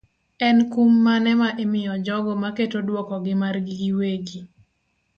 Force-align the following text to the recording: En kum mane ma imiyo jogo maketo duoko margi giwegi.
En 0.47 0.57
kum 0.71 0.91
mane 1.05 1.31
ma 1.41 1.49
imiyo 1.63 1.93
jogo 2.05 2.31
maketo 2.43 2.77
duoko 2.87 3.15
margi 3.41 3.73
giwegi. 3.79 4.39